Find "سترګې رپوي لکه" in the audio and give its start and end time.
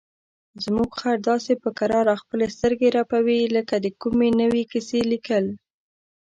2.55-3.75